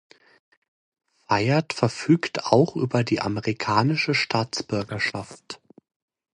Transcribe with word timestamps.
Fayyad 1.27 1.73
verfügt 1.73 2.45
auch 2.47 2.75
über 2.75 3.03
die 3.03 3.21
amerikanische 3.21 4.15
Staatsbürgerschaft. 4.15 5.61